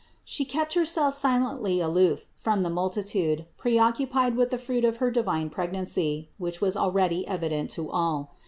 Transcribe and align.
She 0.25 0.45
kept 0.45 0.73
Herself 0.73 1.13
silently 1.13 1.79
aloof 1.79 2.25
from 2.35 2.63
the 2.63 2.71
multitude, 2.71 3.45
preoccupied 3.55 4.35
with 4.35 4.49
the 4.49 4.57
Fruit 4.57 4.83
of 4.83 4.97
her 4.97 5.11
divine 5.11 5.51
preg 5.51 5.73
nancy, 5.73 6.29
which 6.39 6.59
was 6.59 6.75
already 6.75 7.27
evident 7.27 7.69
to 7.77 7.87
all. 7.91 8.31